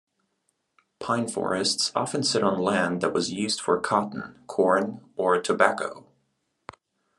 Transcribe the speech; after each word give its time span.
Pine 0.99 1.27
forests 1.27 1.91
often 1.93 2.23
sit 2.23 2.41
on 2.43 2.57
land 2.59 3.01
that 3.01 3.13
was 3.13 3.31
used 3.31 3.61
for 3.61 3.79
cotton, 3.79 4.41
corn 4.47 5.05
or 5.15 5.39
tobacco. 5.39 6.07